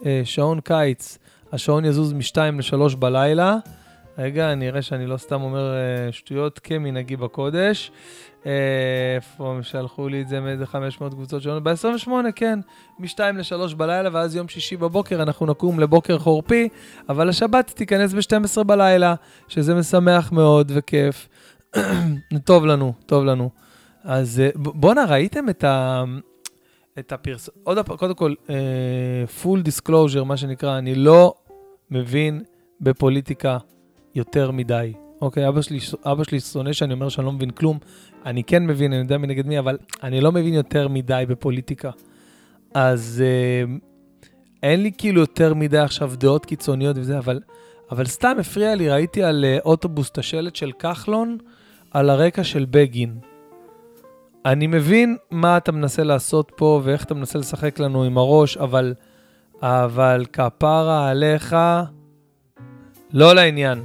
[0.06, 1.18] אה, שעון קיץ,
[1.52, 3.56] השעון יזוז מ-2 ל-3 בלילה.
[4.18, 7.90] רגע, אני אראה שאני לא סתם אומר אה, שטויות כמנהגי בקודש.
[8.44, 11.62] איפה הם שלחו לי את זה מאיזה 500 קבוצות שונות?
[11.62, 12.58] ב-28, כן,
[12.98, 16.68] מ-2 ל-3 בלילה, ואז יום שישי בבוקר אנחנו נקום לבוקר חורפי,
[17.08, 19.14] אבל השבת תיכנס ב-12 בלילה,
[19.48, 21.28] שזה משמח מאוד וכיף.
[22.44, 23.50] טוב לנו, טוב לנו.
[24.04, 26.04] אז בואנה, ראיתם את ה...
[26.98, 27.50] את הפרס...
[27.62, 31.34] עוד פעם, קודם כל, אה, disclosure, מה שנקרא, אני לא
[31.90, 32.42] מבין
[32.80, 33.58] בפוליטיקה
[34.14, 34.92] יותר מדי.
[35.22, 37.78] אוקיי, אבא שלי, אבא שלי שונא שאני אומר שאני לא מבין כלום.
[38.26, 41.90] אני כן מבין, אני יודע מי נגד מי, אבל אני לא מבין יותר מדי בפוליטיקה.
[42.74, 43.70] אז אה,
[44.62, 47.40] אין לי כאילו יותר מדי עכשיו דעות קיצוניות וזה, אבל,
[47.90, 51.38] אבל סתם הפריע לי, ראיתי על uh, אוטובוס את השלט של כחלון
[51.90, 53.18] על הרקע של בגין.
[54.46, 58.94] אני מבין מה אתה מנסה לעשות פה ואיך אתה מנסה לשחק לנו עם הראש, אבל,
[59.62, 61.56] אבל כפרה עליך,
[63.12, 63.84] לא לעניין.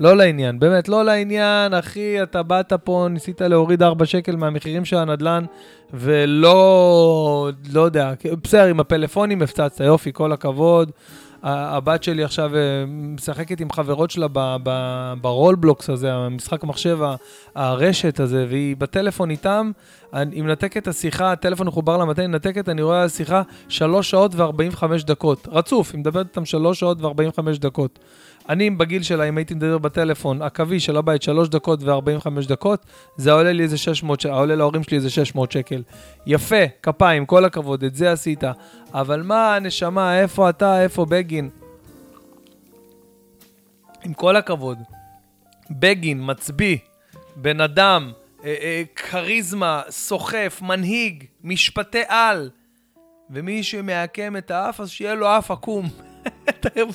[0.00, 4.96] לא לעניין, באמת, לא לעניין, אחי, אתה באת פה, ניסית להוריד 4 שקל מהמחירים של
[4.96, 5.44] הנדלן,
[5.94, 10.90] ולא, לא יודע, בסדר, עם הפלאפונים הפצצת, יופי, כל הכבוד.
[11.42, 14.26] הבת שלי עכשיו אה, משחקת עם חברות שלה
[15.20, 16.98] ברולבלוקס הזה, המשחק המחשב,
[17.54, 19.70] הרשת הזה, והיא בטלפון איתם,
[20.12, 24.84] היא מנתקת את השיחה, הטלפון מחובר למטה, היא מנתקת, אני רואה שיחה 3 שעות ו-45
[25.06, 25.48] דקות.
[25.52, 27.98] רצוף, היא מדברת איתם 3 שעות ו-45 דקות.
[28.48, 33.32] אני בגיל שלה, אם הייתי מדבר בטלפון, הקווי של הבית 3 דקות ו-45 דקות, זה
[33.32, 35.82] עולה לי איזה 600 שקל, עולה להורים שלי איזה 600 שקל.
[36.26, 38.44] יפה, כפיים, כל הכבוד, את זה עשית.
[38.94, 41.50] אבל מה, נשמה, איפה אתה, איפה בגין?
[44.04, 44.78] עם כל הכבוד,
[45.70, 46.78] בגין, מצביא,
[47.36, 48.12] בן אדם,
[48.44, 52.50] אה, אה, כריזמה, סוחף, מנהיג, משפטן על,
[53.30, 56.05] ומי שמעקם את האף, אז שיהיה לו אף עקום.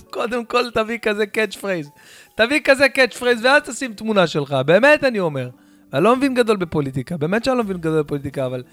[0.09, 1.89] קודם כל תביא כזה catchphrase.
[2.35, 4.55] תביא כזה catchphrase ואז תשים תמונה שלך.
[4.65, 5.49] באמת אני אומר.
[5.93, 8.63] אני לא מבין גדול בפוליטיקה, באמת שאני לא מבין גדול בפוליטיקה, אבל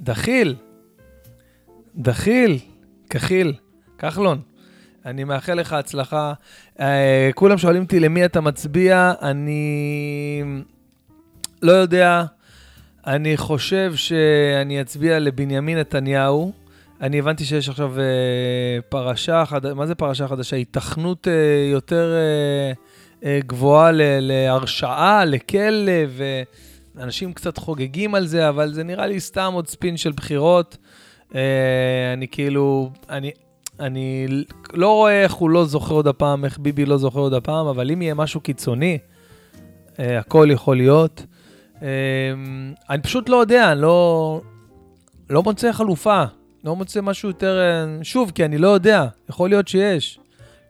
[0.00, 0.54] דחיל,
[1.96, 2.58] דחיל,
[3.10, 3.52] כחיל,
[3.98, 4.40] כחלון.
[5.06, 6.32] אני מאחל לך הצלחה.
[6.76, 6.80] אה,
[7.34, 10.42] כולם שואלים אותי למי אתה מצביע, אני
[11.62, 12.24] לא יודע.
[13.06, 16.63] אני חושב שאני אצביע לבנימין נתניהו.
[17.04, 18.04] אני הבנתי שיש עכשיו אה,
[18.88, 20.56] פרשה חדשה, מה זה פרשה חדשה?
[20.56, 22.72] התכנות אה, יותר אה,
[23.28, 25.92] אה, גבוהה ל, להרשעה, לכלא,
[26.96, 30.76] ואנשים קצת חוגגים על זה, אבל זה נראה לי סתם עוד ספין של בחירות.
[31.34, 31.40] אה,
[32.12, 33.30] אני כאילו, אני,
[33.80, 34.26] אני
[34.72, 37.90] לא רואה איך הוא לא זוכר עוד הפעם, איך ביבי לא זוכר עוד הפעם, אבל
[37.90, 38.98] אם יהיה משהו קיצוני,
[39.98, 41.26] אה, הכל יכול להיות.
[41.82, 41.88] אה,
[42.90, 44.40] אני פשוט לא יודע, אני לא,
[45.30, 46.24] לא מוצא חלופה.
[46.64, 47.58] לא מוצא משהו יותר...
[47.58, 50.18] אה, שוב, כי אני לא יודע, יכול להיות שיש.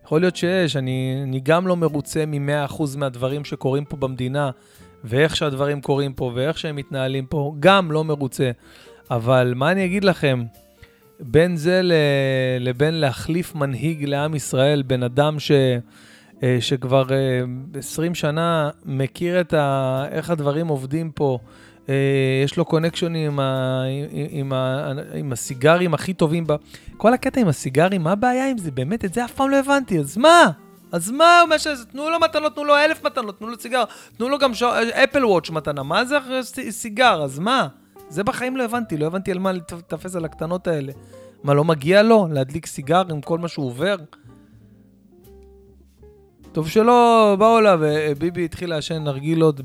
[0.04, 0.76] יכול להיות שיש.
[0.76, 4.50] אני, אני גם לא מרוצה מ-100% מהדברים שקורים פה במדינה,
[5.04, 8.50] ואיך שהדברים קורים פה, ואיך שהם מתנהלים פה, גם לא מרוצה.
[9.11, 10.44] אבל מה אני אגיד לכם?
[11.20, 11.80] בין זה.
[12.61, 15.52] לבין להחליף מנהיג לעם ישראל, בן אדם ש...
[16.42, 17.04] אה, שכבר
[17.78, 20.04] 20 אה, שנה מכיר את ה...
[20.11, 21.38] איך הדברים עובדים פה,
[22.44, 23.83] יש לו קונקשונים עם, ה,
[24.31, 26.47] עם, עם, עם הסיגרים הכי טובים.
[26.47, 26.53] ב...
[26.97, 28.70] כל הקטע עם הסיגרים, מה הבעיה עם זה?
[28.70, 30.51] באמת, את זה אף פעם לא הבנתי, אז מה?
[30.92, 33.85] אז מה הוא משהו, תנו לו מתנות, תנו לו אלף מתנות, תנו לו סיגר,
[34.16, 34.62] תנו לו גם ש...
[34.62, 36.18] אפל וואץ' מתנה, מה זה
[36.70, 37.68] סיגר, אז מה?
[38.09, 40.92] זה בחיים לא הבנתי, לא הבנתי על מה לתפס על הקטנות האלה.
[41.42, 43.97] מה, לא מגיע לו להדליק סיגר עם כל מה שהוא עובר?
[46.55, 47.81] טוב שלא באו אליו,
[48.19, 49.61] ביבי התחיל לעשן נרגילות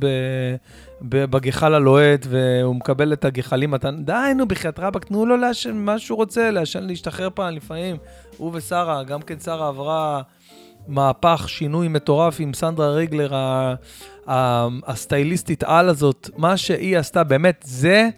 [1.02, 4.04] בגחל הלוהט, והוא מקבל את הגחלים מתן.
[4.04, 7.98] די, נו, בחייאת רבאק, תנו לו לעשן מה שהוא רוצה, לעשן, להשתחרר פעם לפעמים.
[8.38, 10.22] הוא ושרה, גם כן שרה עברה
[10.88, 13.32] מהפך, שינוי מטורף עם סנדרה ריגלר,
[14.88, 16.30] הסטייליסטית על הזאת.
[16.38, 18.10] מה שהיא עשתה, באמת, זה,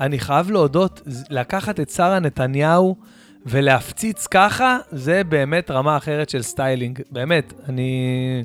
[0.00, 2.96] אני חייב להודות, לקחת את שרה נתניהו,
[3.46, 7.00] ולהפציץ ככה, זה באמת רמה אחרת של styling.
[7.10, 8.44] באמת, אני,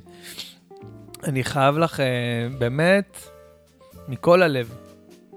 [1.23, 2.05] אני חייב לך, אה,
[2.57, 3.17] באמת,
[4.07, 4.75] מכל הלב.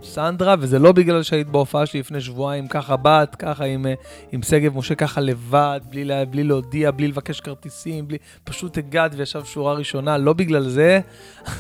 [0.03, 3.94] סנדרה, וזה לא בגלל שהיית בהופעה שלי לפני שבועיים, ככה באת, ככה עם, אה,
[4.33, 9.12] עם שגב משה, ככה לבד, בלי, לה, בלי להודיע, בלי לבקש כרטיסים, בלי, פשוט הגעת
[9.16, 11.00] וישב שורה ראשונה, לא בגלל זה,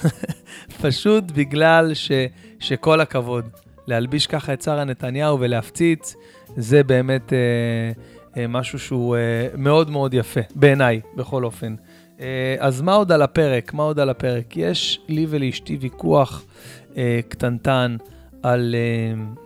[0.82, 2.12] פשוט בגלל ש,
[2.60, 3.44] שכל הכבוד.
[3.86, 6.14] להלביש ככה את שרה נתניהו ולהפציץ,
[6.56, 7.38] זה באמת אה,
[8.36, 11.74] אה, משהו שהוא אה, מאוד מאוד יפה, בעיניי, בכל אופן.
[12.20, 13.74] אה, אז מה עוד על הפרק?
[13.74, 14.56] מה עוד על הפרק?
[14.56, 16.44] יש לי ולאשתי ויכוח
[16.96, 17.96] אה, קטנטן
[18.42, 19.40] על uh,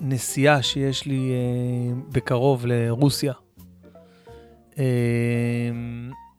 [0.00, 3.32] נסיעה שיש לי uh, בקרוב לרוסיה.
[4.74, 4.78] Uh,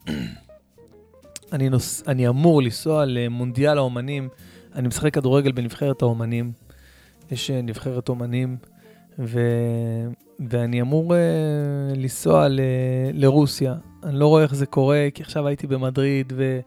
[1.53, 4.29] אני, נוס, אני אמור לנסוע למונדיאל האומנים,
[4.75, 6.51] אני משחק כדורגל בנבחרת האומנים.
[7.31, 8.57] יש נבחרת אומנים,
[9.19, 9.39] ו...
[10.49, 11.17] ואני אמור uh,
[11.97, 12.59] לנסוע ל...
[13.13, 13.75] לרוסיה.
[14.03, 16.59] אני לא רואה איך זה קורה, כי עכשיו הייתי במדריד, ו...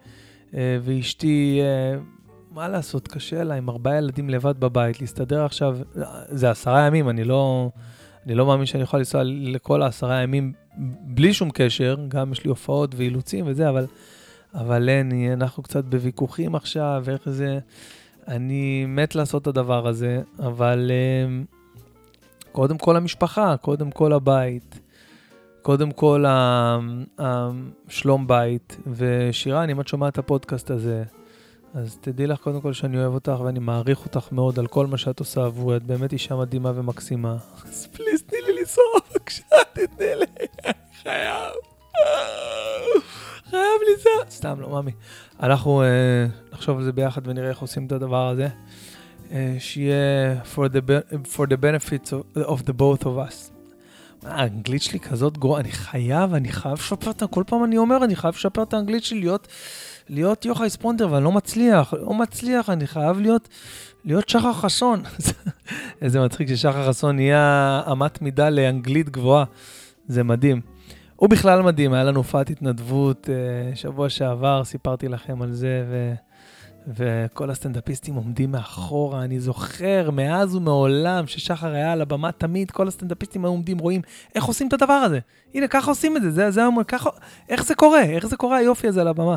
[0.51, 5.79] uh, ואשתי, uh, מה לעשות, קשה לה עם ארבעה ילדים לבד בבית, להסתדר עכשיו,
[6.29, 7.71] זה עשרה ימים, אני לא,
[8.27, 10.53] אני לא מאמין שאני יכול לנסוע לכל העשרה ימים
[11.01, 13.87] בלי שום קשר, גם יש לי הופעות ואילוצים וזה, אבל,
[14.55, 17.59] אבל אין, אנחנו קצת בוויכוחים עכשיו, ואיך זה...
[18.29, 21.52] אני מת לעשות את הדבר הזה, אבל uh,
[22.53, 24.81] קודם כל המשפחה, קודם כל הבית,
[25.63, 26.25] קודם כל
[27.19, 28.77] השלום בית.
[28.87, 31.05] ושירן, אם את שומעת את הפודקאסט הזה,
[31.75, 34.99] אז תדעי לך קודם כל שאני אוהב אותך ואני מעריך אותך מאוד על כל מה
[34.99, 37.37] שאת עושה עבורי, את באמת אישה מדהימה ומקסימה.
[37.65, 40.47] אז פליז, תני לי לנסוע, בבקשה, תתני לי,
[41.03, 41.53] חייב.
[43.51, 44.31] חייב לנסוע.
[44.31, 44.93] סתם, לא, מאמי.
[45.41, 48.49] אנחנו uh, נחשוב על זה ביחד ונראה איך עושים את הדבר הזה.
[49.33, 50.93] Uh, שיהיה for the,
[51.37, 53.53] for the benefits of, of the both of us.
[54.27, 58.17] האנגלית שלי כזאת גרועה, אני חייב, אני חייב לשפר את, כל פעם אני אומר, אני
[58.17, 59.49] חייב לשפר את האנגלית שלי, להיות,
[60.09, 63.49] להיות יוחאי ספונדר, ואני לא מצליח, לא מצליח, אני חייב להיות,
[64.05, 65.03] להיות שחר חסון.
[66.03, 69.45] איזה מצחיק ששחר חסון נהיה אמת מידה לאנגלית גבוהה,
[70.09, 70.61] זה מדהים.
[71.17, 76.15] הוא בכלל מדהים, היה לנו הופעת התנדבות uh, שבוע שעבר, סיפרתי לכם על זה, ו...
[76.87, 79.25] וכל הסטנדאפיסטים עומדים מאחורה.
[79.25, 84.01] אני זוכר מאז ומעולם ששחר היה על הבמה, תמיד כל הסטנדאפיסטים היו עומדים, רואים
[84.35, 85.19] איך עושים את הדבר הזה.
[85.55, 87.11] הנה, ככה עושים את זה, זה, זה ככה,
[87.49, 88.03] איך זה קורה?
[88.03, 89.37] איך זה קורה היופי הזה על הבמה?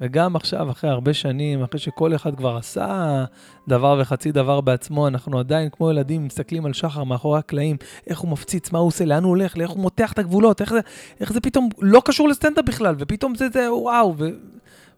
[0.00, 3.24] וגם עכשיו, אחרי הרבה שנים, אחרי שכל אחד כבר עשה
[3.68, 7.76] דבר וחצי דבר בעצמו, אנחנו עדיין כמו ילדים מסתכלים על שחר מאחורי הקלעים,
[8.06, 10.72] איך הוא מפציץ, מה הוא עושה, לאן הוא הולך, איך הוא מותח את הגבולות, איך
[10.72, 10.80] זה,
[11.20, 14.28] איך זה פתאום לא קשור לסטנדאפ בכלל, ופתאום זה, זה, וואו, ו...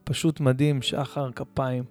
[0.05, 1.85] פשוט מדהים, שחר כפיים.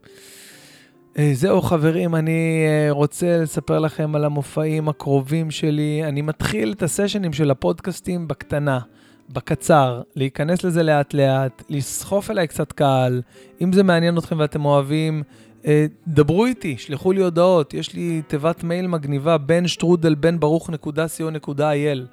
[1.18, 6.02] אה, זהו חברים, אני אה, רוצה לספר לכם על המופעים הקרובים שלי.
[6.04, 8.80] אני מתחיל את הסשנים של הפודקאסטים בקטנה,
[9.30, 13.22] בקצר, להיכנס לזה לאט לאט, לסחוף אליי קצת קהל.
[13.62, 15.24] אם זה מעניין אתכם ואתם אוהבים,
[15.66, 17.74] אה, דברו איתי, שלחו לי הודעות.
[17.74, 20.70] יש לי תיבת מייל מגניבה, בן שטרודל בן ברוך
[21.32, 22.06] נקודה אייל.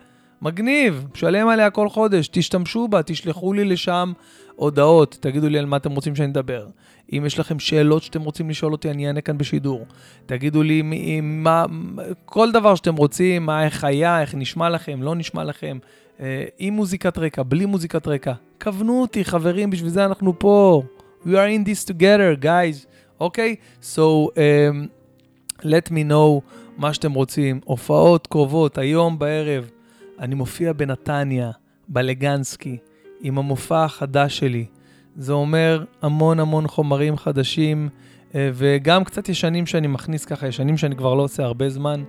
[0.43, 4.13] מגניב, משלם עליה כל חודש, תשתמשו בה, תשלחו לי לשם
[4.57, 6.67] הודעות, תגידו לי על מה אתם רוצים שאני אדבר.
[7.13, 9.87] אם יש לכם שאלות שאתם רוצים לשאול אותי, אני אענה כאן בשידור.
[10.27, 10.83] תגידו לי
[11.23, 11.65] מה,
[12.25, 15.79] כל דבר שאתם רוצים, מה, איך היה, איך נשמע לכם, לא נשמע לכם,
[16.21, 18.33] אה, עם מוזיקת רקע, בלי מוזיקת רקע.
[18.63, 20.83] כוונו אותי, חברים, בשביל זה אנחנו פה.
[21.25, 22.87] We are in this together, guys.
[23.21, 23.57] אוקיי?
[23.59, 23.85] Okay?
[23.85, 24.89] So, um,
[25.63, 26.41] let me know
[26.77, 27.61] מה שאתם רוצים.
[27.65, 29.71] הופעות קרובות, היום בערב.
[30.21, 31.51] אני מופיע בנתניה,
[31.89, 32.79] בלגנסקי.
[33.21, 34.67] עם המופע החדש שלי.
[35.17, 37.89] זה אומר המון המון חומרים חדשים,
[38.35, 42.05] אה, וגם קצת ישנים שאני מכניס ככה, ישנים שאני כבר לא עושה הרבה זמן,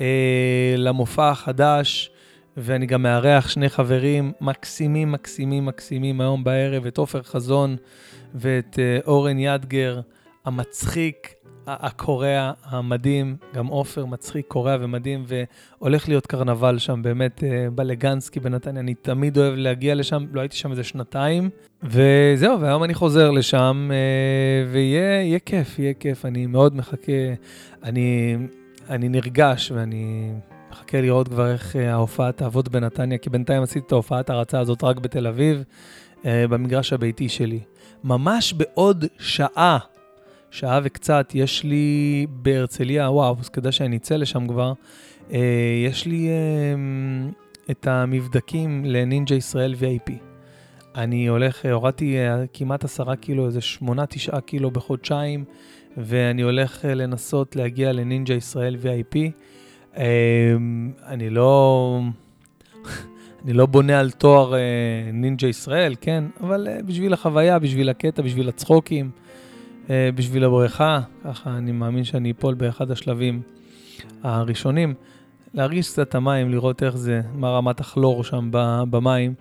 [0.00, 2.10] אה, למופע החדש,
[2.56, 7.76] ואני גם מארח שני חברים מקסימים, מקסימים, מקסימים היום בערב, את עופר חזון
[8.34, 10.00] ואת אה, אורן ידגר,
[10.44, 11.34] המצחיק,
[11.66, 18.80] הקורע המדהים, גם עופר מצחיק, קורע ומדהים, והולך להיות קרנבל שם באמת אה, בלגנסקי בנתניה,
[18.80, 21.50] אני תמיד אוהב להגיע לשם, לא הייתי שם איזה שנתיים,
[21.82, 27.12] וזהו, והיום אני חוזר לשם, אה, ויהיה כיף, יהיה כיף, אני מאוד מחכה,
[27.82, 28.36] אני,
[28.90, 30.32] אני נרגש ואני
[30.70, 34.84] מחכה לראות כבר איך אה, ההופעה תעבוד בנתניה, כי בינתיים עשיתי את ההופעת הרצה הזאת
[34.84, 35.64] רק בתל אביב,
[36.26, 37.60] במגרש הביתי שלי.
[38.04, 39.78] ממש בעוד שעה.
[40.54, 44.72] שעה וקצת, יש לי בהרצליה, וואו, אז כדאי שאני אצא לשם כבר,
[45.32, 45.38] אה,
[45.86, 46.34] יש לי אה,
[47.70, 50.12] את המבדקים לנינג'ה ישראל VIP.
[50.96, 55.44] אני הולך, הורדתי אה, כמעט עשרה קילו, איזה שמונה, תשעה קילו בחודשיים,
[55.96, 59.16] ואני הולך אה, לנסות להגיע לנינג'ה ישראל VIP.
[59.96, 60.04] אה,
[61.06, 62.00] אני לא...
[63.44, 64.60] אני לא בונה על תואר אה,
[65.12, 66.24] נינג'ה ישראל, כן?
[66.40, 69.23] אבל בשביל החוויה, בשביל הקטע, בשביל הצחוקים.
[69.90, 73.42] אה, בשביל הבריכה, ככה אני מאמין שאני אפול באחד השלבים
[74.22, 74.94] הראשונים.
[75.54, 78.48] להרגיש קצת את המים, לראות איך זה, מה רמת הכלור שם
[78.90, 79.34] במים.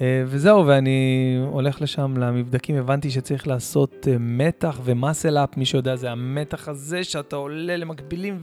[0.00, 6.10] אה, וזהו, ואני הולך לשם למבדקים, הבנתי שצריך לעשות אה, מתח ומאסל-אפ, מי שיודע, זה
[6.10, 8.40] המתח הזה שאתה עולה למקבילים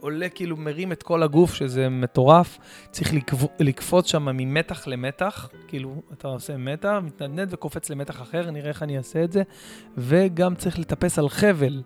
[0.00, 2.58] ועולה כאילו מרים את כל הגוף, שזה מטורף.
[2.90, 3.12] צריך
[3.60, 8.98] לקפוץ שם ממתח למתח, כאילו אתה עושה מתח, מתנדנד וקופץ למתח אחר, נראה איך אני
[8.98, 9.42] אעשה את זה.
[9.96, 11.82] וגם צריך לטפס על חבל.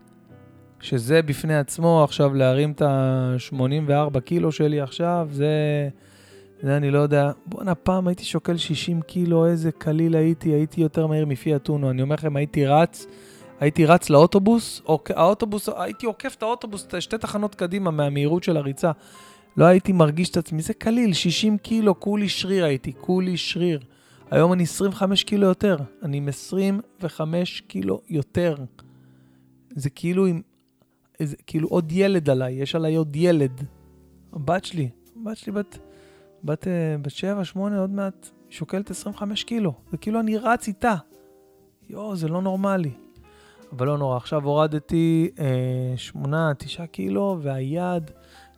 [0.80, 5.48] שזה בפני עצמו, עכשיו להרים את ה-84 קילו שלי עכשיו, זה,
[6.62, 7.30] זה אני לא יודע.
[7.46, 11.90] בואנה, פעם הייתי שוקל 60 קילו, איזה קליל הייתי, הייתי יותר מהיר מפי אתונו.
[11.90, 13.06] אני אומר לכם, הייתי רץ,
[13.60, 18.90] הייתי רץ לאוטובוס, או, האוטובוס, הייתי עוקף את האוטובוס שתי תחנות קדימה מהמהירות של הריצה.
[19.56, 23.80] לא הייתי מרגיש את עצמי, זה קליל, 60 קילו, כולי שריר הייתי, כולי שריר.
[24.30, 28.54] היום אני 25 קילו יותר, אני עם 25 קילו יותר.
[29.76, 30.40] זה כאילו עם,
[31.22, 33.64] זה כאילו עוד ילד עליי, יש עליי עוד ילד.
[34.32, 35.78] הבת שלי, הבת שלי בת,
[36.44, 39.72] בת, אה, בת 7, 8, עוד מעט, שוקלת 25 קילו.
[39.90, 40.94] זה כאילו אני רץ איתה.
[41.88, 42.90] יואו, זה לא נורמלי.
[43.72, 48.10] אבל לא נורא, עכשיו הורדתי אה, 8, 9 קילו, והיעד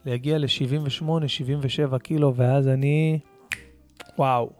[0.06, 3.18] להגיע ל-78, 77 קילו, ואז אני...
[4.18, 4.50] וואו.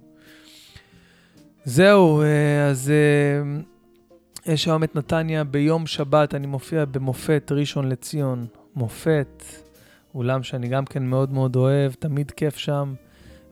[1.64, 8.46] זהו, אה, אז אה, יש היום את נתניה ביום שבת, אני מופיע במופת ראשון לציון.
[8.74, 9.44] מופת,
[10.14, 12.94] אולם שאני גם כן מאוד מאוד אוהב, תמיד כיף שם.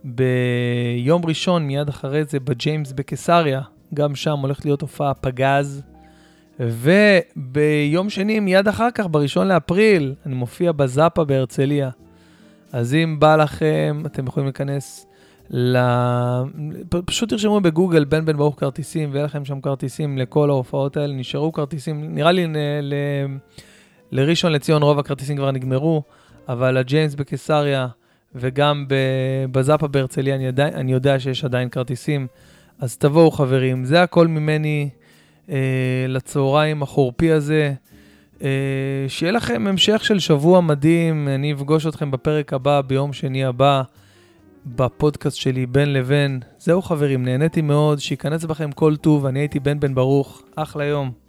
[0.04, 3.60] ביום ראשון, מיד אחרי זה, בג'יימס בקיסריה,
[3.94, 5.82] גם שם הולכת להיות הופעה פגז.
[6.60, 11.90] וביום שני, מיד אחר כך, בראשון לאפריל, אני מופיע בזאפה בהרצליה.
[12.72, 15.06] אז אם בא לכם, אתם יכולים להיכנס
[15.50, 15.78] ל...
[17.04, 21.14] פשוט תרשמו בגוגל בן בן ברוך כרטיסים, ויהיה לכם שם כרטיסים לכל ההופעות האלה.
[21.14, 22.56] נשארו כרטיסים, נראה לי ל...
[22.82, 22.94] ל...
[24.12, 26.02] לראשון לציון רוב הכרטיסים כבר נגמרו,
[26.48, 27.88] אבל הג'יימס בקיסריה
[28.34, 28.84] וגם
[29.52, 32.26] בזאפה בהרצליה, אני, אני יודע שיש עדיין כרטיסים.
[32.78, 34.88] אז תבואו חברים, זה הכל ממני
[35.50, 35.56] אה,
[36.08, 37.74] לצהריים החורפי הזה.
[38.42, 38.48] אה,
[39.08, 43.82] שיהיה לכם המשך של שבוע מדהים, אני אפגוש אתכם בפרק הבא, ביום שני הבא,
[44.66, 46.40] בפודקאסט שלי בין לבין.
[46.58, 51.19] זהו חברים, נהניתי מאוד, שייכנס בכם כל טוב, אני הייתי בן בן ברוך, אחלה יום.